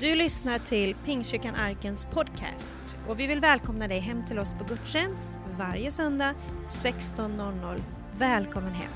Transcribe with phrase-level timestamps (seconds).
[0.00, 4.64] Du lyssnar till Pingstkyrkan Arkens podcast och vi vill välkomna dig hem till oss på
[4.64, 5.28] gudstjänst
[5.58, 6.34] varje söndag
[6.68, 7.82] 16.00.
[8.18, 8.92] Välkommen hem!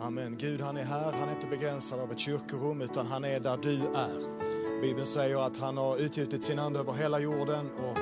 [0.00, 0.36] Amen.
[0.38, 3.58] Gud han är här, han är inte begränsad av ett kyrkorum utan han är där
[3.62, 4.80] du är.
[4.82, 7.94] Bibeln säger att han har utgjutit sin ande över hela jorden och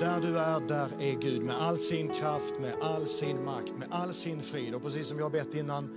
[0.00, 3.88] där du är, där är Gud med all sin kraft, med all sin makt, med
[3.90, 4.74] all sin frid.
[4.74, 5.90] Och precis som jag bett innan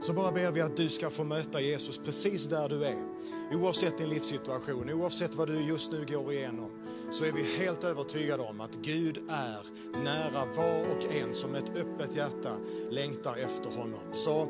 [0.00, 3.04] så bara ber vi att du ska få möta Jesus precis där du är.
[3.52, 6.70] Oavsett din livssituation, oavsett vad du just nu går igenom,
[7.10, 9.60] så är vi helt övertygade om att Gud är
[10.04, 12.56] nära var och en som ett öppet hjärta
[12.90, 14.00] längtar efter honom.
[14.12, 14.48] Så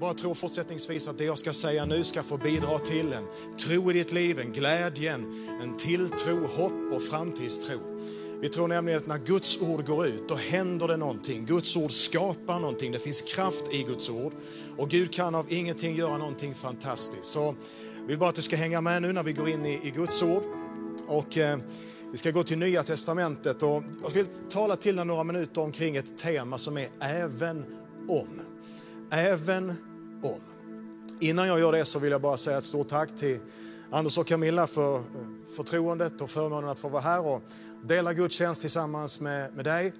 [0.00, 3.26] bara tro fortsättningsvis att det jag ska säga nu ska få bidra till en
[3.58, 5.12] tro i ditt liv, en glädje,
[5.62, 7.78] en tilltro, hopp och framtidstro.
[8.40, 11.46] Vi tror nämligen att när Guds ord går ut, då händer det någonting.
[11.46, 14.32] Guds ord skapar någonting, det finns kraft i Guds ord.
[14.76, 17.24] Och Gud kan av ingenting göra någonting fantastiskt.
[17.24, 17.54] Så
[18.00, 19.90] jag vill bara att du ska hänga med nu när vi går in i, i
[19.90, 20.42] Guds ord.
[21.06, 21.58] Och eh,
[22.10, 25.96] vi ska gå till Nya Testamentet och jag vill tala till dig några minuter omkring
[25.96, 27.64] ett tema som är även
[28.08, 28.28] om.
[29.10, 29.74] Även
[30.22, 30.40] om.
[31.20, 33.38] Innan jag gör det så vill jag bara säga ett stort tack till
[33.90, 35.02] Anders och Camilla för eh,
[35.56, 37.42] förtroendet och förmånen att få vara här och
[37.84, 39.92] dela gudstjänst tillsammans med, med dig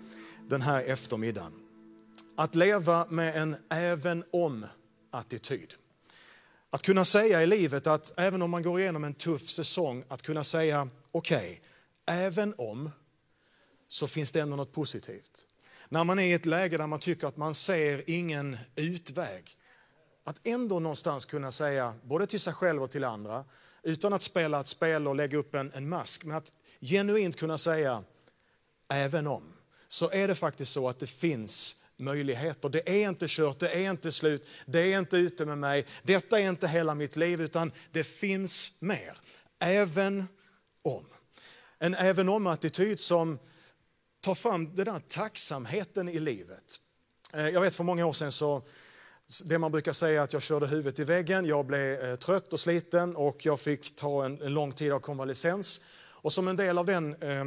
[0.49, 1.53] den här eftermiddagen.
[2.37, 5.75] Att leva med en även om-attityd.
[6.71, 10.23] Att kunna säga i livet att även om man går igenom en tuff säsong, att
[10.23, 11.59] kunna säga okej, okay,
[12.17, 12.91] även om
[13.89, 15.47] så finns det ändå något positivt.
[15.89, 19.57] När man är i ett läge där man tycker att man ser ingen utväg,
[20.25, 23.45] att ändå någonstans kunna säga, både till sig själv och till andra,
[23.83, 27.59] utan att spela ett spel och lägga upp en, en mask, men att genuint kunna
[27.59, 28.05] säga,
[28.89, 29.53] även om,
[29.89, 32.69] så är det faktiskt så att det finns möjligheter.
[32.69, 36.41] Det är inte kört, det är inte slut, det är inte ute med mig, detta
[36.41, 39.19] är inte hela mitt liv, utan det finns mer.
[39.59, 40.25] Även
[40.83, 41.05] om.
[41.79, 43.39] En även om-attityd som
[44.21, 46.81] tar fram den där tacksamheten i livet.
[47.33, 48.63] Eh, jag vet för många år sedan så
[49.45, 52.61] det man brukar säga att jag körde huvudet i väggen, jag blev eh, trött och
[52.61, 55.81] sliten och jag fick ta en, en lång tid av konvalescens.
[56.21, 57.45] Och som en del av den eh,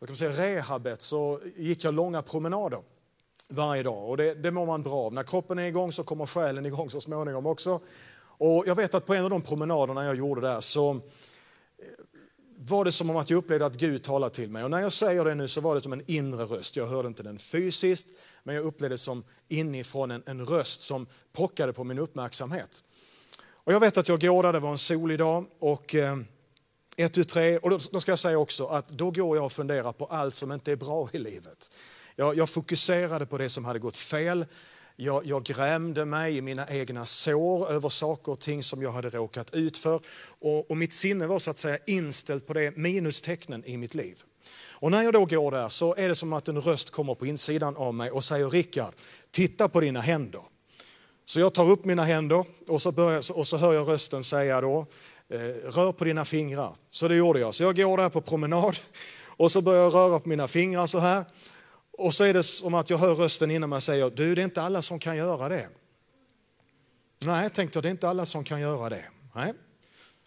[0.00, 2.82] vad kan man säga, rehabet så gick jag långa promenader
[3.48, 4.08] varje dag.
[4.08, 5.14] Och det, det mår man bra av.
[5.14, 7.80] När kroppen är igång så kommer själen igång så småningom också.
[8.22, 11.00] Och jag vet att på en av de promenaderna jag gjorde där så eh,
[12.56, 14.64] var det som om att jag upplevde att Gud talade till mig.
[14.64, 16.76] Och när jag säger det nu så var det som en inre röst.
[16.76, 18.08] Jag hörde inte den fysiskt,
[18.42, 22.84] men jag upplevde det som inifrån en, en röst som pockade på min uppmärksamhet.
[23.42, 26.16] Och jag vet att jag går där, det var en solig dag och eh,
[26.96, 29.44] eh, ett, tu, tre, och då, då, ska jag säga också att då går jag
[29.44, 31.72] och funderar på allt som inte är bra i livet.
[32.16, 34.46] Jag, jag fokuserade på det som hade gått fel.
[34.96, 39.10] Jag, jag grämde mig i mina egna sår över saker och ting som jag hade
[39.10, 40.00] råkat ut för.
[40.40, 44.22] Och, och mitt sinne var så att säga inställt på det minustecknen i mitt liv.
[44.80, 47.26] Och när jag då går där så är det som att en röst kommer på
[47.26, 48.94] insidan av mig och säger Rickard,
[49.30, 50.42] titta på dina händer.
[51.24, 54.60] Så jag tar upp mina händer och så, börjar, och så hör jag rösten säga
[54.60, 54.86] då,
[55.30, 55.38] Eh,
[55.70, 56.74] rör på dina fingrar.
[56.90, 57.54] Så det gjorde jag.
[57.54, 58.78] Så jag går där på promenad
[59.24, 61.24] och så börjar jag röra på mina fingrar så här.
[61.90, 64.44] Och så är det som att jag hör rösten inom mig säga, du det är
[64.44, 65.68] inte alla som kan göra det.
[67.24, 69.04] Nej, tänkte jag, det är inte alla som kan göra det.
[69.34, 69.52] Nej.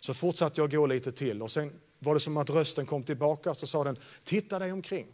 [0.02, 3.54] Så fortsatte jag gå lite till och sen var det som att rösten kom tillbaka
[3.54, 5.08] så sa den, titta dig omkring.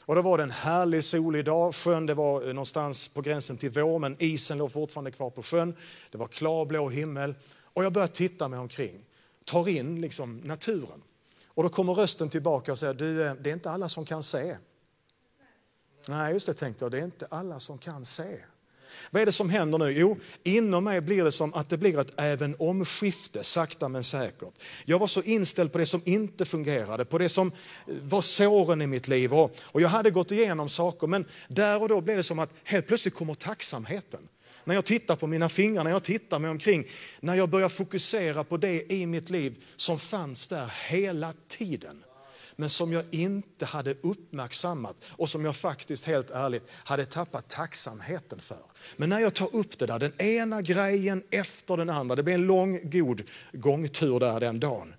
[0.00, 3.56] Och då var det en härlig solig dag, sjön det var eh, någonstans på gränsen
[3.56, 5.74] till vår men isen låg fortfarande kvar på sjön.
[6.10, 9.04] Det var klarblå himmel och jag började titta mig omkring,
[9.46, 11.02] tar in liksom naturen.
[11.46, 14.22] Och då kommer rösten tillbaka och säger, du eh, det är inte alla som kan
[14.22, 14.56] se.
[16.08, 18.38] Nej, just det tänkte jag, det är inte alla som kan se.
[19.10, 19.90] Vad är det som händer nu?
[19.90, 24.54] Jo, inom mig blir det som att det blir ett även omskifte, sakta men säkert.
[24.84, 27.52] Jag var så inställd på det som inte fungerade, på det som
[27.86, 29.34] eh, var såren i mitt liv.
[29.34, 32.86] Och jag hade gått igenom saker, men där och då blev det som att helt
[32.86, 34.28] plötsligt kommer tacksamheten.
[34.66, 36.86] När jag tittar på mina fingrar, när jag tittar mig omkring,
[37.20, 42.02] när jag börjar fokusera på det i mitt liv som fanns där hela tiden
[42.56, 48.40] men som jag inte hade uppmärksammat och som jag faktiskt helt ärligt hade tappat tacksamheten
[48.40, 48.58] för.
[48.96, 52.34] Men när jag tar upp det där, den ena grejen efter den andra, det blir
[52.34, 54.94] en lång god gångtur där den dagen.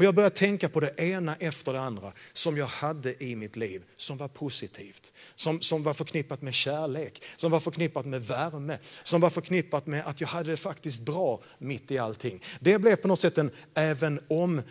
[0.00, 3.56] Och jag började tänka på det ena efter det andra som jag hade i mitt
[3.56, 5.12] liv som var positivt.
[5.34, 10.06] Som, som var förknippat med kärlek, som var förknippat med värme, som var förknippat med
[10.06, 12.42] att jag hade det faktiskt bra mitt i allting.
[12.60, 14.62] Det blev på något sätt en även om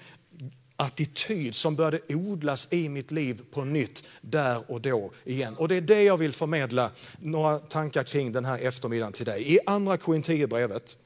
[0.76, 5.56] attityd som började odlas i mitt liv på nytt där och då igen.
[5.58, 9.54] Och det är det jag vill förmedla några tankar kring den här eftermiddagen till dig.
[9.56, 10.98] I andra Korinthierbrevet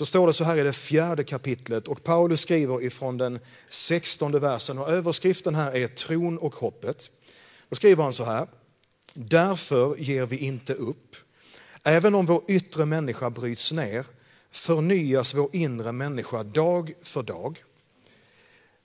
[0.00, 3.38] så står det så här i det fjärde kapitlet och Paulus skriver ifrån den
[3.68, 7.10] sextonde versen och överskriften här är tron och hoppet.
[7.68, 8.46] Då skriver han så här.
[9.14, 11.16] Därför ger vi inte upp.
[11.82, 14.06] Även om vår yttre människa bryts ner
[14.50, 17.62] förnyas vår inre människa dag för dag.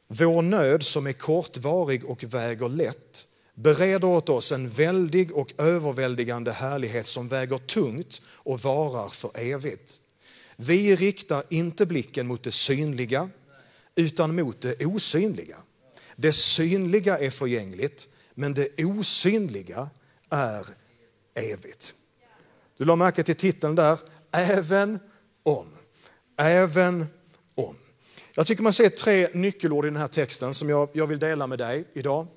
[0.08, 6.52] Vår nöd som är kortvarig och väger lätt bereder åt oss en väldig och överväldigande
[6.52, 10.02] härlighet som väger tungt och varar för evigt.
[10.56, 13.30] Vi riktar inte blicken mot det synliga
[13.96, 15.58] utan mot det osynliga.
[16.16, 19.90] Det synliga är förgängligt men det osynliga
[20.30, 20.68] är
[21.34, 21.96] evigt.
[22.78, 24.00] Du la märke till titeln där,
[24.32, 25.00] även
[25.44, 25.68] om.
[26.38, 27.06] Även
[27.56, 27.76] om.
[28.36, 31.48] Jag tycker man ser tre nyckelord i den här texten som jag, jag vill dela
[31.48, 32.28] med dig idag.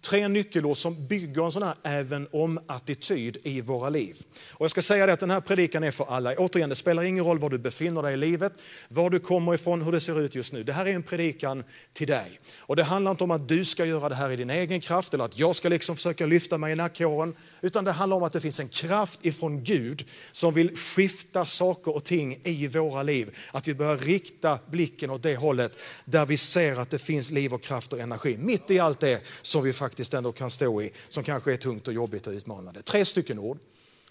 [0.00, 4.16] Tre nyckelord som bygger en sån här även om-attityd i våra liv.
[4.50, 6.34] Och jag ska säga det att den här predikan är för alla.
[6.34, 8.52] Återigen, det spelar ingen roll var du befinner dig i livet,
[8.88, 10.64] var du kommer ifrån, hur det ser ut just nu.
[10.64, 12.40] Det här är en predikan till dig.
[12.58, 15.14] Och det handlar inte om att du ska göra det här i din egen kraft
[15.14, 17.36] eller att jag ska liksom försöka lyfta mig i nackhåren.
[17.60, 21.96] Utan det handlar om att det finns en kraft ifrån Gud som vill skifta saker
[21.96, 23.36] och ting i våra liv.
[23.52, 27.54] Att vi börjar rikta blicken åt det hållet där vi ser att det finns liv
[27.54, 28.36] och kraft och energi.
[28.38, 31.88] Mitt i allt det som vi faktiskt ändå kan stå i, som kanske är tungt
[31.88, 32.82] och jobbigt och utmanande.
[32.82, 33.58] Tre stycken ord.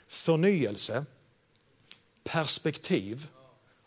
[0.07, 1.05] Förnyelse,
[2.23, 3.27] perspektiv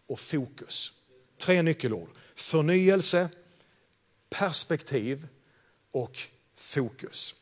[0.07, 0.93] och fokus.
[1.39, 2.09] Tre nyckelord.
[2.35, 3.29] Förnyelse,
[4.31, 5.27] perspektiv
[5.93, 6.19] och
[6.57, 7.35] fokus.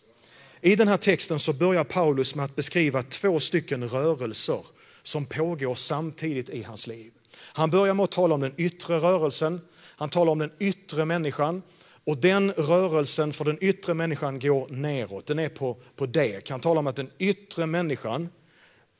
[0.60, 4.66] I den här texten så börjar Paulus med att beskriva två stycken rörelser
[5.02, 7.12] som pågår samtidigt i hans liv.
[7.34, 11.62] Han börjar med att tala om den yttre rörelsen, han talar om den yttre människan
[12.04, 16.48] och den rörelsen för den yttre människan går neråt, den är på, på det.
[16.48, 18.28] Han talar om att den yttre människan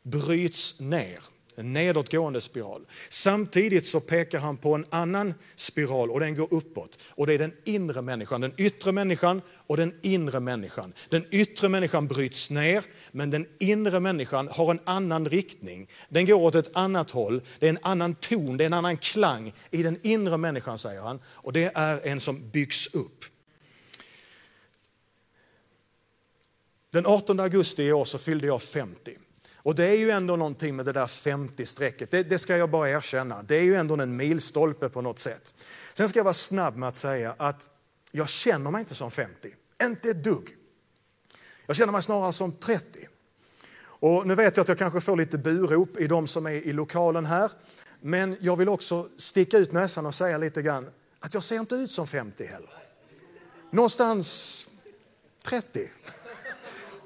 [0.02, 1.19] bryts ner.
[1.56, 2.87] En nedåtgående spiral.
[3.08, 6.99] Samtidigt så pekar han på en annan spiral och den går uppåt.
[7.08, 9.43] Och det är den inre människan, den yttre människan
[9.73, 10.93] och den inre människan.
[11.09, 15.89] Den yttre människan bryts ner, men den inre människan har en annan riktning.
[16.09, 18.97] Den går åt ett annat håll, det är en annan ton, det är en annan
[18.97, 21.21] klang i den inre människan säger han.
[21.27, 23.25] Och det är en som byggs upp.
[26.91, 29.17] Den 18 augusti i år så fyllde jag 50.
[29.55, 32.91] Och det är ju ändå någonting med det där 50-strecket, det, det, ska jag bara
[32.91, 33.43] erkänna.
[33.43, 35.55] Det är ju ändå en milstolpe på något sätt.
[35.95, 37.71] Sen ska jag vara snabb med att säga att
[38.11, 39.55] jag känner mig inte som 50,
[39.87, 40.56] inte ett dugg.
[41.67, 43.08] Jag känner mig snarare som 30.
[43.84, 46.73] Och nu vet jag att jag kanske får lite burop i de som är i
[46.73, 47.50] lokalen här.
[48.00, 50.90] Men jag vill också sticka ut näsan och säga lite grann
[51.20, 52.70] att jag ser inte ut som 50 heller.
[53.70, 54.67] Någonstans
[55.43, 55.90] 30.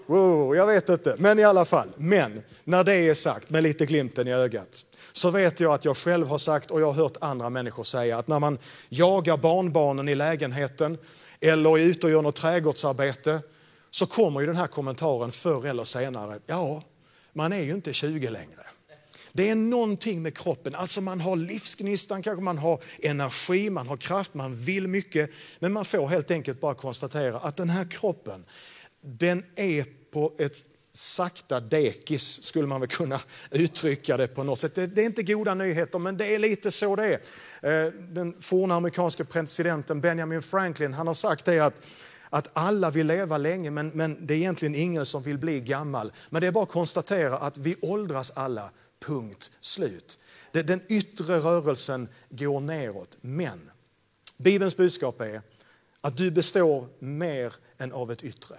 [0.06, 1.88] Wow, jag vet inte, men i alla fall.
[1.96, 5.96] Men när det är sagt, med lite glimten i ögat, så vet jag att jag
[5.96, 8.58] själv har sagt och jag har hört andra människor säga att när man
[8.88, 10.98] jagar barnbarnen i lägenheten
[11.40, 13.40] eller är ute och gör något trädgårdsarbete
[13.90, 16.38] så kommer ju den här kommentaren förr eller senare.
[16.46, 16.82] Ja,
[17.32, 18.62] man är ju inte 20 längre.
[19.32, 23.96] Det är någonting med kroppen, alltså man har livsgnistan, kanske man har energi, man har
[23.96, 25.30] kraft, man vill mycket.
[25.58, 28.44] Men man får helt enkelt bara konstatera att den här kroppen,
[29.00, 30.56] den är på ett
[30.96, 33.20] sakta dekis, skulle man väl kunna
[33.50, 34.74] uttrycka det på något sätt.
[34.74, 37.20] Det, det, är inte goda nyheter, men det är lite så det
[37.60, 37.86] är.
[37.86, 41.86] Eh, den forna amerikanske presidenten Benjamin Franklin, han har sagt det att
[42.30, 46.12] att alla vill leva länge, men, men det är egentligen ingen som vill bli gammal.
[46.30, 50.18] Men det är bara att konstatera att vi åldras alla, punkt slut.
[50.52, 53.70] Den yttre rörelsen går neråt, men
[54.36, 55.42] Bibelns budskap är
[56.00, 58.56] att du består mer än av ett yttre.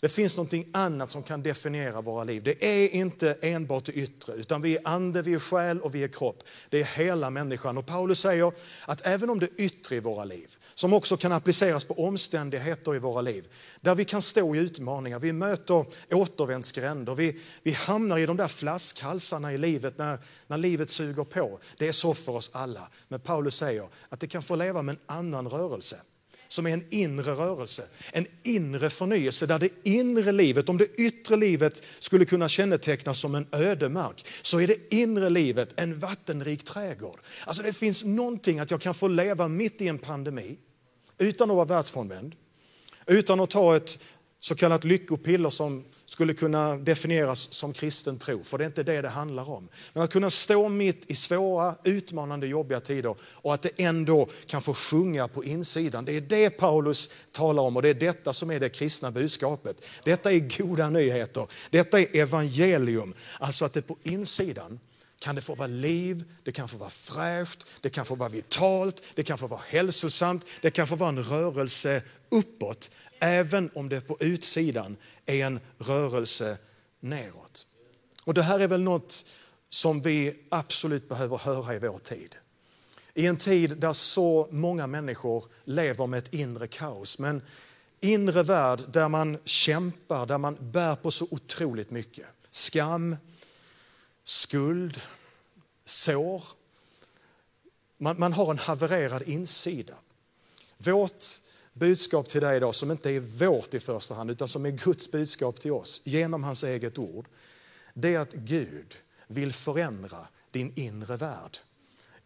[0.00, 2.42] Det finns något annat som kan definiera våra liv.
[2.42, 6.04] Det är inte enbart det yttre, utan vi är ande, vi är själ och vi
[6.04, 6.42] är kropp.
[6.68, 7.78] Det är hela människan.
[7.78, 8.52] Och Paulus säger
[8.86, 12.98] att även om det yttre i våra liv, som också kan appliceras på omständigheter i
[12.98, 13.48] våra liv,
[13.80, 18.48] där vi kan stå i utmaningar, vi möter återvändsgränder, vi, vi hamnar i de där
[18.48, 21.58] flaskhalsarna i livet när, när livet suger på.
[21.78, 22.88] Det är så för oss alla.
[23.08, 25.96] Men Paulus säger att det kan få leva med en annan rörelse
[26.48, 31.36] som är en inre rörelse, en inre förnyelse där det inre livet, om det yttre
[31.36, 37.20] livet skulle kunna kännetecknas som en ödemark, så är det inre livet en vattenrik trädgård.
[37.44, 40.58] Alltså det finns någonting att jag kan få leva mitt i en pandemi
[41.18, 42.34] utan att vara världsfrånvänd,
[43.06, 43.98] utan att ta ett
[44.40, 49.02] så kallat lyckopiller som skulle kunna definieras som kristen tro, för det är inte det
[49.02, 49.68] det handlar om.
[49.92, 54.62] Men att kunna stå mitt i svåra, utmanande, jobbiga tider och att det ändå kan
[54.62, 56.04] få sjunga på insidan.
[56.04, 59.84] Det är det Paulus talar om och det är detta som är det kristna budskapet.
[60.04, 61.46] Detta är goda nyheter.
[61.70, 63.14] Detta är evangelium.
[63.40, 64.80] Alltså att det på insidan
[65.18, 69.02] kan det få vara liv, det kan få vara fräscht, det kan få vara vitalt,
[69.14, 74.00] det kan få vara hälsosamt, det kan få vara en rörelse uppåt, även om det
[74.00, 74.96] på utsidan
[75.26, 76.58] är en rörelse
[77.00, 77.66] neråt.
[78.24, 79.24] Och det här är väl något
[79.68, 82.34] som vi absolut behöver höra i vår tid.
[83.14, 87.42] I en tid där så många människor lever med ett inre kaos, men
[88.00, 92.26] inre värld där man kämpar, där man bär på så otroligt mycket.
[92.50, 93.16] Skam,
[94.24, 95.00] skuld,
[95.84, 96.44] sår.
[97.96, 99.94] Man, man har en havererad insida.
[100.76, 101.24] Vårt
[101.78, 105.10] budskap till dig idag, som inte är vårt i första hand, utan som är Guds
[105.10, 107.28] budskap till oss genom hans eget ord,
[107.94, 111.58] det är att Gud vill förändra din inre värld.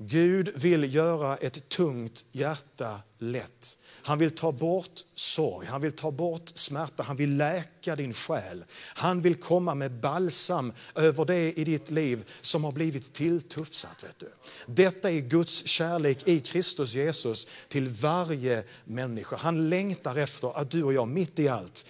[0.09, 3.77] Gud vill göra ett tungt hjärta lätt.
[4.05, 8.65] Han vill ta bort sorg, han vill ta bort smärta, han vill läka din själ.
[8.75, 14.05] Han vill komma med balsam över det i ditt liv som har blivit tilltufsat.
[14.05, 14.33] Vet du.
[14.67, 19.37] Detta är Guds kärlek i Kristus Jesus till varje människa.
[19.37, 21.87] Han längtar efter att du och jag mitt i allt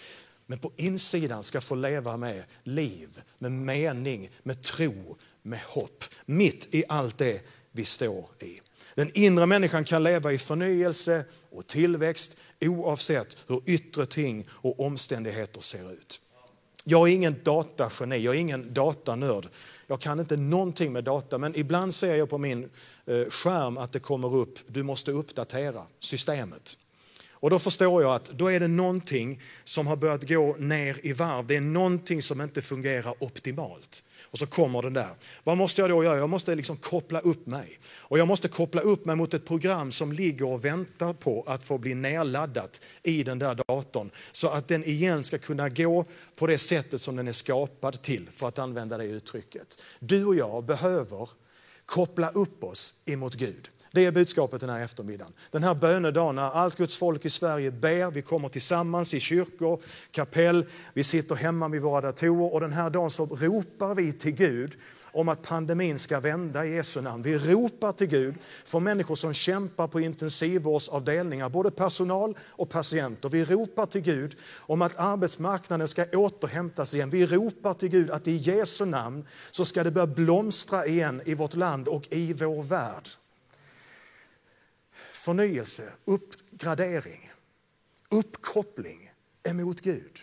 [0.47, 6.05] men på insidan ska få leva med liv, med mening, med tro, med hopp.
[6.27, 7.43] Mitt i allt det
[7.73, 8.61] vi står i.
[8.95, 15.61] Den inre människan kan leva i förnyelse och tillväxt oavsett hur yttre ting och omständigheter
[15.61, 16.21] ser ut.
[16.85, 19.49] Jag är ingen datageni, jag är ingen datanörd.
[19.87, 22.71] Jag kan inte någonting med data, men ibland ser jag på min
[23.07, 26.77] eh, skärm att det kommer upp, du måste uppdatera systemet.
[27.31, 31.13] Och då förstår jag att då är det någonting som har börjat gå ner i
[31.13, 31.47] varv.
[31.47, 34.05] Det är någonting som inte fungerar optimalt.
[34.33, 35.11] Och så kommer den där.
[35.45, 36.19] Vad måste jag då göra?
[36.19, 37.79] Jag måste liksom koppla upp mig.
[37.95, 41.65] Och jag måste koppla upp mig mot ett program som ligger och väntar på att
[41.65, 44.11] få bli nedladdat i den där datorn.
[44.33, 46.05] Så att den igen ska kunna gå
[46.37, 49.83] på det sättet som den är skapad till, för att använda det uttrycket.
[49.99, 51.29] Du och jag behöver
[51.87, 53.69] koppla upp oss emot Gud.
[53.93, 55.33] Det är budskapet den här eftermiddagen.
[55.51, 59.81] Den här bönedagen när allt Guds folk i Sverige ber, vi kommer tillsammans i kyrkor,
[60.11, 64.33] kapell, vi sitter hemma vid våra datorer och den här dagen så ropar vi till
[64.33, 64.77] Gud
[65.13, 67.23] om att pandemin ska vända i Jesu namn.
[67.23, 68.35] Vi ropar till Gud
[68.65, 73.29] för människor som kämpar på intensivvårdsavdelningar, både personal och patienter.
[73.29, 77.11] Vi ropar till Gud om att arbetsmarknaden ska återhämtas igen.
[77.11, 81.35] Vi ropar till Gud att i Jesu namn så ska det börja blomstra igen i
[81.35, 83.09] vårt land och i vår värld
[85.23, 87.31] förnyelse, uppgradering,
[88.11, 89.13] uppkoppling
[89.43, 90.19] emot Gud.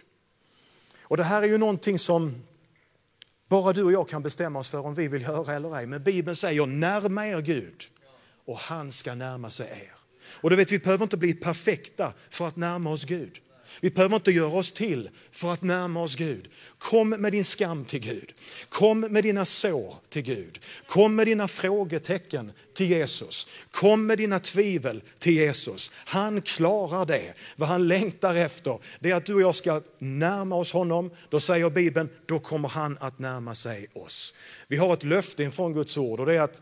[1.01, 2.43] Och det här är ju någonting som
[3.47, 5.85] bara du och jag kan bestämma oss för om vi vill höra eller ej.
[5.85, 7.83] Men Bibeln säger närma er Gud
[8.45, 9.93] och han ska närma sig er.
[10.41, 13.39] Och du vet, vi behöver inte bli perfekta för att närma oss Gud.
[13.81, 16.49] Vi behöver inte göra oss till för att närma oss Gud.
[16.77, 18.33] Kom med din skam till Gud.
[18.69, 20.59] Kom med dina sår till Gud.
[20.87, 23.47] Kom med dina frågetecken till Jesus.
[23.71, 25.91] Kom med dina tvivel till Jesus.
[25.95, 27.33] Han klarar det.
[27.55, 31.11] Vad han längtar efter det är att du och jag ska närma oss honom.
[31.29, 34.33] Då säger Bibeln, då kommer han att närma sig oss.
[34.67, 36.61] Vi har ett löfte från Guds ord och det är att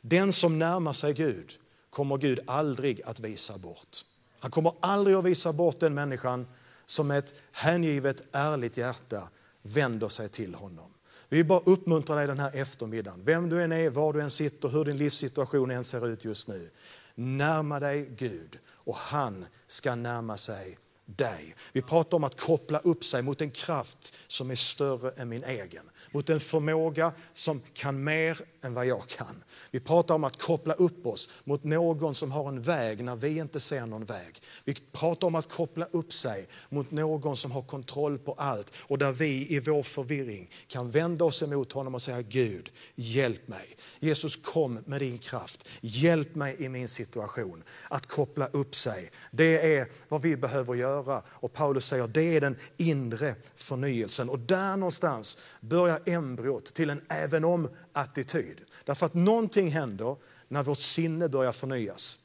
[0.00, 1.52] den som närmar sig Gud
[1.90, 4.04] kommer Gud aldrig att visa bort.
[4.40, 6.46] Han kommer aldrig att visa bort den människan
[6.86, 9.28] som med ett hängivet, ärligt hjärta
[9.62, 10.94] vänder sig till honom.
[11.28, 14.30] Vi vill bara uppmuntra dig den här eftermiddagen, vem du än är, var du än
[14.30, 16.70] sitter, hur din livssituation än ser ut just nu.
[17.14, 20.78] Närma dig Gud och han ska närma sig
[21.16, 21.54] dig.
[21.72, 25.44] Vi pratar om att koppla upp sig mot en kraft som är större än min
[25.44, 29.44] egen mot en förmåga som kan mer än vad jag kan.
[29.70, 33.38] Vi pratar om att koppla upp oss mot någon som har en väg när vi
[33.38, 34.42] inte ser någon väg.
[34.64, 38.98] Vi pratar om att koppla upp sig mot någon som har kontroll på allt och
[38.98, 43.76] där vi i vår förvirring kan vända oss emot honom och säga Gud, hjälp mig.
[44.00, 47.62] Jesus kom med din kraft, hjälp mig i min situation.
[47.88, 52.40] Att koppla upp sig, det är vad vi behöver göra och Paulus säger det är
[52.40, 58.60] den inre förnyelsen och där någonstans börjar embryot till en även om-attityd.
[58.84, 60.16] Därför att någonting händer
[60.48, 62.18] när vårt sinne börjar förnyas.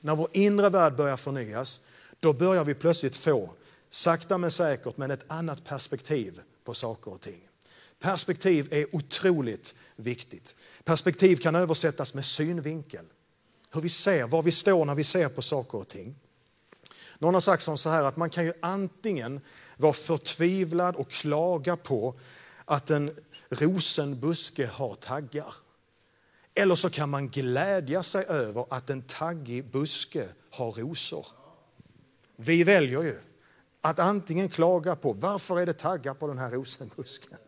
[0.00, 1.80] När vår inre värld börjar förnyas,
[2.20, 3.50] då börjar vi plötsligt få,
[3.90, 7.48] sakta men säkert, men ett annat perspektiv på saker och ting.
[7.98, 10.56] Perspektiv är otroligt viktigt.
[10.84, 13.04] Perspektiv kan översättas med synvinkel.
[13.72, 16.14] Hur vi ser, var vi står när vi ser på saker och ting.
[17.18, 19.40] Någon har sagt så här att man kan ju antingen
[19.76, 22.14] vara förtvivlad och klaga på
[22.64, 23.16] att en
[23.48, 25.54] rosenbuske har taggar.
[26.54, 31.26] Eller så kan man glädja sig över att en taggig buske har rosor.
[32.36, 33.18] Vi väljer ju
[33.80, 37.38] att antingen klaga på varför är det taggar på den här rosenbusken?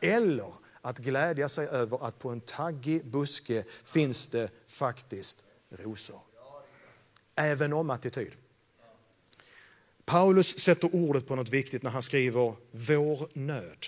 [0.00, 6.20] Eller att glädja sig över att på en taggig buske finns det faktiskt rosor.
[7.34, 8.32] Även om attityd.
[10.12, 13.86] Paulus sätter ordet på något viktigt när han skriver vår nöd.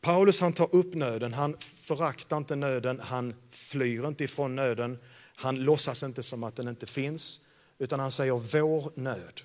[0.00, 4.98] Paulus han tar upp nöden, han föraktar inte nöden, han flyr inte ifrån nöden,
[5.36, 7.40] han låtsas inte som att den inte finns,
[7.78, 9.40] utan han säger vår nöd.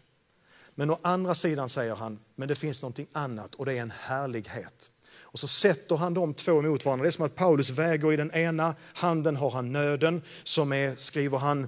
[0.75, 3.93] Men å andra sidan säger han, men det finns någonting annat och det är en
[3.99, 4.91] härlighet.
[5.19, 7.03] Och så sätter han de två mot varandra.
[7.03, 10.95] Det är som att Paulus väger i den ena handen har han nöden som är,
[10.95, 11.67] skriver han,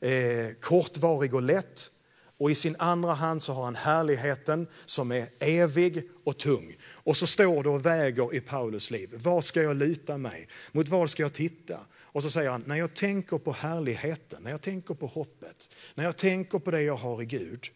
[0.00, 1.90] eh, kortvarig och lätt.
[2.38, 6.76] Och i sin andra hand så har han härligheten som är evig och tung.
[6.84, 9.10] Och så står det och väger i Paulus liv.
[9.12, 10.48] Vad ska jag luta mig?
[10.72, 11.78] Mot vad ska jag titta?
[11.94, 16.04] Och så säger han, när jag tänker på härligheten, när jag tänker på hoppet, när
[16.04, 17.70] jag tänker på det jag har i Gud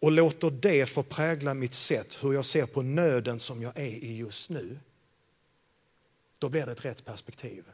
[0.00, 4.04] och låter det få prägla mitt sätt, hur jag ser på nöden som jag är
[4.04, 4.78] i just nu,
[6.38, 7.64] då blir det ett rätt perspektiv.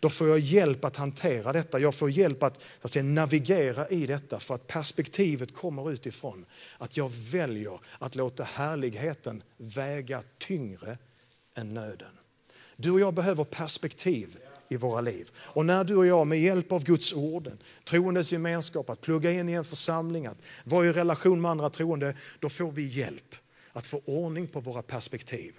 [0.00, 1.78] Då får jag hjälp att hantera detta.
[1.78, 6.46] Jag får hjälp att, att säga, navigera i detta för att perspektivet kommer utifrån.
[6.78, 10.98] Att jag väljer att låta härligheten väga tyngre
[11.54, 12.12] än nöden.
[12.76, 14.36] Du och jag behöver perspektiv
[14.68, 15.30] i våra liv.
[15.36, 17.52] Och när du och jag med hjälp av Guds ord,
[17.84, 22.16] troendes gemenskap, att plugga in i en församling, att vara i relation med andra troende,
[22.38, 23.34] då får vi hjälp
[23.72, 25.52] att få ordning på våra perspektiv.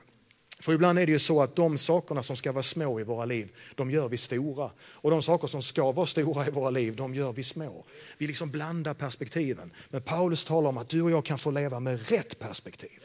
[0.61, 3.25] För ibland är det ju så att de sakerna som ska vara små i våra
[3.25, 4.71] liv, de gör vi stora.
[4.79, 7.85] Och de saker som ska vara stora i våra liv, de gör vi små.
[8.17, 9.71] Vi liksom blandar perspektiven.
[9.89, 12.99] Men Paulus talar om att du och jag kan få leva med rätt perspektiv.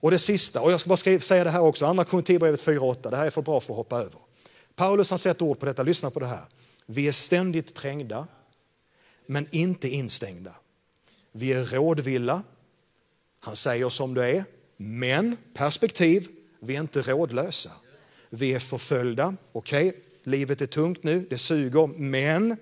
[0.00, 3.10] Och det sista, och jag ska bara skriva, säga det här också, andra Korinthierbrevet 4.8,
[3.10, 4.20] det här är för bra för att hoppa över.
[4.74, 6.44] Paulus har sett ord på detta, lyssna på det här.
[6.86, 8.26] Vi är ständigt trängda,
[9.26, 10.54] men inte instängda.
[11.32, 12.42] Vi är rådvilla,
[13.40, 14.44] han säger som det är,
[14.76, 16.28] men perspektiv,
[16.60, 17.70] vi är inte rådlösa.
[18.30, 22.56] Vi är förföljda, okej, okay, livet är tungt nu, det suger, men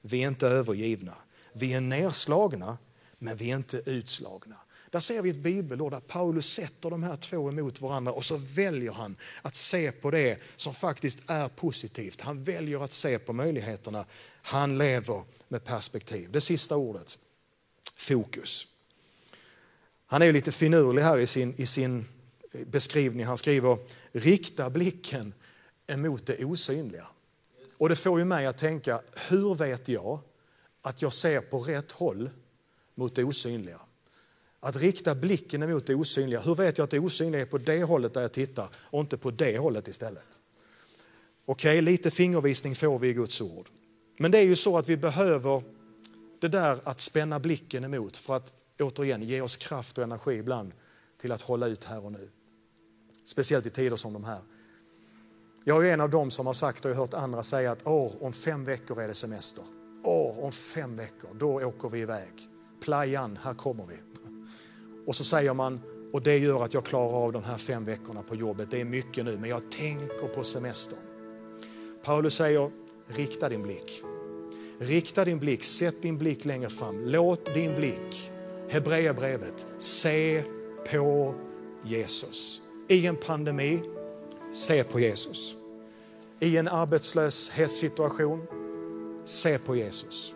[0.00, 1.14] vi är inte övergivna.
[1.52, 2.78] Vi är nerslagna,
[3.18, 4.56] men vi är inte utslagna.
[4.90, 8.36] Där ser vi ett bibelord där Paulus sätter de här två emot varandra och så
[8.36, 12.20] väljer han att se på det som faktiskt är positivt.
[12.20, 14.04] Han väljer att se på möjligheterna.
[14.42, 16.30] Han lever med perspektiv.
[16.32, 17.18] Det sista ordet,
[17.96, 18.66] fokus.
[20.06, 22.04] Han är lite finurlig här i sin, i sin
[22.64, 23.26] beskrivning.
[23.26, 23.78] Han skriver
[24.12, 25.34] rikta blicken
[25.86, 27.06] emot det osynliga.
[27.78, 30.18] Och det får ju mig att tänka, hur vet jag
[30.82, 32.30] att jag ser på rätt håll
[32.94, 33.80] mot det osynliga?
[34.60, 36.40] Att rikta blicken emot det osynliga.
[36.40, 39.16] Hur vet jag att det osynliga är på det hållet där jag tittar och inte
[39.16, 40.40] på det hållet istället?
[41.44, 43.68] Okej, okay, lite fingervisning får vi i Guds ord.
[44.18, 45.62] Men det är ju så att vi behöver
[46.40, 50.72] det där att spänna blicken emot för att återigen ge oss kraft och energi ibland
[51.16, 52.30] till att hålla ut här och nu.
[53.26, 54.38] Speciellt i tider som de här.
[55.64, 57.82] Jag är en av dem som har sagt och jag har hört andra säga att
[57.84, 59.64] Åh, om fem veckor är det semester.
[60.04, 62.48] Åh, om fem veckor, då åker vi iväg.
[62.80, 63.94] Playan, här kommer vi.
[65.06, 65.80] Och så säger man,
[66.12, 68.70] och det gör att jag klarar av de här fem veckorna på jobbet.
[68.70, 70.98] Det är mycket nu, men jag tänker på semestern.
[72.04, 72.70] Paulus säger,
[73.06, 74.02] rikta din blick.
[74.78, 77.04] Rikta din blick, sätt din blick längre fram.
[77.04, 78.32] Låt din blick,
[78.68, 80.44] Hebreerbrevet, se
[80.90, 81.34] på
[81.84, 82.62] Jesus.
[82.88, 83.80] I en pandemi,
[84.52, 85.54] se på Jesus.
[86.40, 88.46] I en arbetslöshetssituation,
[89.24, 90.34] se på Jesus.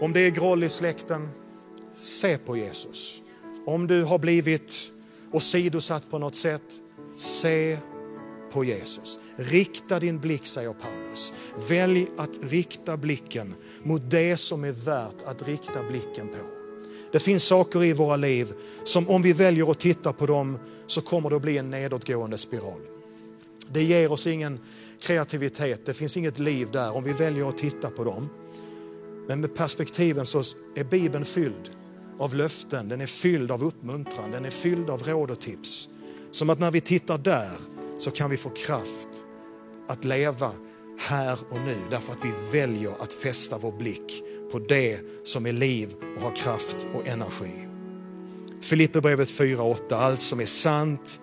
[0.00, 1.28] Om det är groll i släkten,
[1.94, 3.22] se på Jesus.
[3.66, 4.92] Om du har blivit
[5.32, 6.80] åsidosatt på något sätt,
[7.16, 7.78] se
[8.52, 9.18] på Jesus.
[9.36, 11.32] Rikta din blick, säger Paulus.
[11.68, 16.61] Välj att rikta blicken mot det som är värt att rikta blicken på.
[17.12, 18.52] Det finns saker i våra liv
[18.84, 22.38] som om vi väljer att titta på dem så kommer det att bli en nedåtgående
[22.38, 22.80] spiral.
[23.70, 24.60] Det ger oss ingen
[25.00, 28.28] kreativitet, det finns inget liv där om vi väljer att titta på dem.
[29.28, 30.42] Men med perspektiven så
[30.76, 31.70] är Bibeln fylld
[32.18, 35.88] av löften, den är fylld av uppmuntran, den är fylld av råd och tips.
[36.30, 37.50] Som att när vi tittar där
[37.98, 39.08] så kan vi få kraft
[39.88, 40.50] att leva
[40.98, 45.52] här och nu därför att vi väljer att fästa vår blick på det som är
[45.52, 47.68] liv och har kraft och energi.
[48.60, 51.20] Filipperbrevet 4.8, allt som är sant,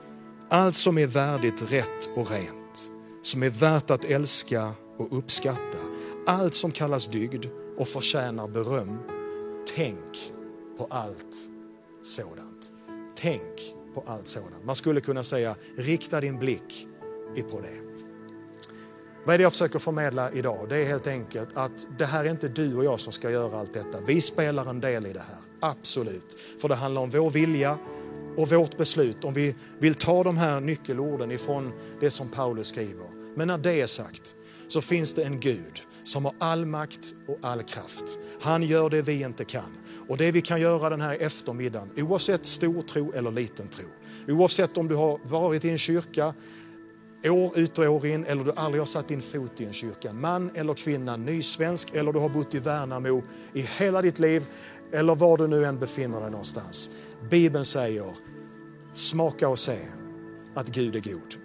[0.50, 2.92] allt som är värdigt, rätt och rent,
[3.24, 5.78] som är värt att älska och uppskatta,
[6.28, 7.46] allt som kallas dygd
[7.78, 8.98] och förtjänar beröm.
[9.76, 10.34] Tänk
[10.78, 11.50] på allt
[12.04, 12.72] sådant.
[13.16, 14.66] Tänk på allt sådant.
[14.66, 16.88] Man skulle kunna säga, rikta din blick
[17.52, 17.99] på det.
[19.30, 20.70] Vad är det jag försöker förmedla idag?
[20.70, 23.60] Det är helt enkelt att det här är inte du och jag som ska göra
[23.60, 24.02] allt detta.
[24.08, 26.40] Vi spelar en del i det här, absolut.
[26.62, 27.78] För det handlar om vår vilja,
[28.38, 33.06] och vårt beslut om vi vill ta de här nyckelorden ifrån det som Paulus skriver.
[33.36, 34.36] Men när det är sagt
[34.68, 38.20] så finns det en Gud som har all makt och all kraft.
[38.42, 39.78] Han gör det vi inte kan.
[40.08, 43.86] Och det vi kan göra den här eftermiddagen, oavsett stor tro eller liten tro,
[44.28, 46.34] oavsett om du har varit i en kyrka
[47.24, 50.14] år ut och år in eller du aldrig har satt din fot i en kyrka,
[50.14, 54.46] man eller kvinna, nysvensk eller du har bott i Värnamo i hela ditt liv
[54.92, 56.90] eller var du nu än befinner dig någonstans.
[57.30, 58.14] Bibeln säger,
[58.94, 59.80] smaka och se
[60.54, 61.36] att Gud är god.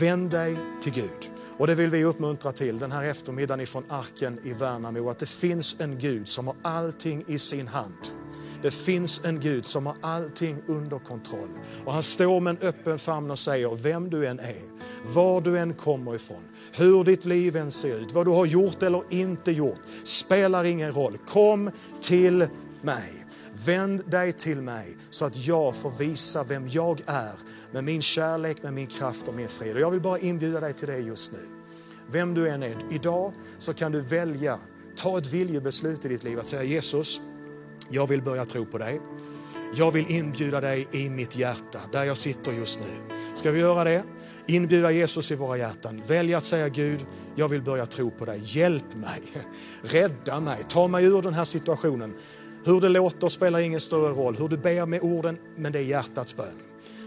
[0.00, 1.30] Vänd dig till Gud.
[1.58, 5.28] Och det vill vi uppmuntra till den här eftermiddagen ifrån Arken i Värnamo, att det
[5.28, 8.21] finns en Gud som har allting i sin hand.
[8.62, 11.48] Det finns en Gud som har allting under kontroll.
[11.84, 14.62] Och han står med en öppen famn och säger, vem du än är,
[15.06, 18.82] var du än kommer ifrån, hur ditt liv än ser ut, vad du har gjort
[18.82, 21.16] eller inte gjort, spelar ingen roll.
[21.26, 21.70] Kom
[22.00, 22.46] till
[22.82, 23.26] mig.
[23.66, 27.32] Vänd dig till mig så att jag får visa vem jag är
[27.72, 29.74] med min kärlek, med min kraft och min frid.
[29.74, 31.38] Och jag vill bara inbjuda dig till det just nu.
[32.10, 34.58] Vem du än är, idag så kan du välja,
[34.96, 37.20] ta ett viljebeslut i ditt liv att säga Jesus,
[37.92, 39.00] jag vill börja tro på dig.
[39.74, 43.16] Jag vill inbjuda dig i mitt hjärta, där jag sitter just nu.
[43.34, 44.02] Ska vi göra det?
[44.46, 46.02] Inbjuda Jesus i våra hjärtan.
[46.06, 48.40] Välj att säga Gud, jag vill börja tro på dig.
[48.44, 49.22] Hjälp mig,
[49.82, 52.14] rädda mig, ta mig ur den här situationen.
[52.64, 55.82] Hur det låter spelar ingen större roll, hur du ber med orden, men det är
[55.82, 56.58] hjärtats bön.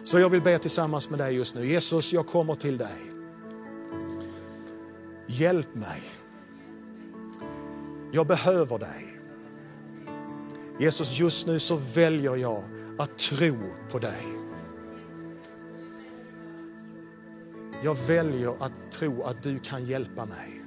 [0.04, 1.66] Så jag vill be tillsammans med dig just nu.
[1.66, 2.96] Jesus, jag kommer till dig.
[5.28, 6.02] Hjälp mig.
[8.12, 9.16] Jag behöver dig.
[10.80, 12.64] Jesus, just nu så väljer jag
[12.98, 13.56] att tro
[13.92, 14.26] på dig.
[17.84, 20.62] Jag väljer att tro att du kan hjälpa mig.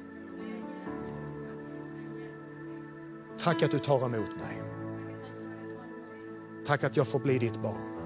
[3.38, 4.62] Tack att du tar emot mig.
[6.64, 7.98] Tack att jag får bli ditt barn.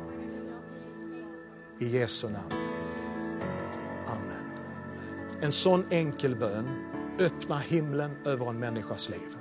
[1.78, 2.52] I Jesu namn.
[4.06, 4.52] Amen.
[5.40, 6.68] En sån enkel bön
[7.18, 9.36] öppnar himlen över en människas liv.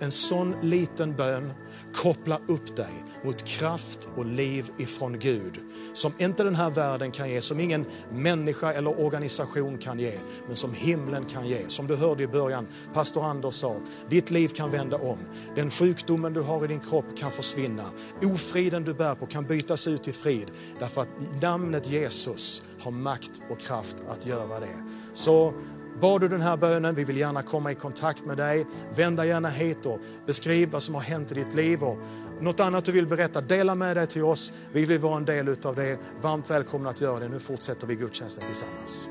[0.00, 1.52] En sån liten bön
[1.94, 5.60] kopplar upp dig mot kraft och liv ifrån Gud
[5.92, 10.56] som inte den här världen kan ge, som ingen människa eller organisation kan ge, men
[10.56, 11.68] som himlen kan ge.
[11.68, 13.76] Som du hörde i början, pastor Anders sa,
[14.08, 15.18] ditt liv kan vända om.
[15.56, 17.84] Den sjukdomen du har i din kropp kan försvinna.
[18.22, 23.42] Ofriden du bär på kan bytas ut i frid därför att namnet Jesus har makt
[23.50, 24.84] och kraft att göra det.
[25.12, 25.54] Så
[26.00, 28.66] Bad du den här bönen, vi vill gärna komma i kontakt med dig.
[28.96, 31.82] Vända gärna hit och beskriv vad som har hänt i ditt liv.
[31.82, 31.98] Och
[32.40, 34.52] något annat du vill berätta, dela med dig till oss.
[34.72, 35.98] Vi vill vara en del utav det.
[36.22, 37.28] Varmt välkomna att göra det.
[37.28, 39.08] Nu fortsätter vi gudstjänsten tillsammans.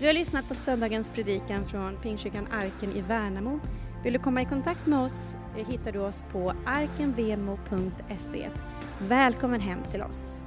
[0.00, 3.60] Du har lyssnat på söndagens predikan från Pingstkyrkan Arken i Värnamo.
[4.04, 8.48] Vill du komma i kontakt med oss eh, hittar du oss på arkenvemo.se.
[8.98, 10.38] Välkommen hem till oss.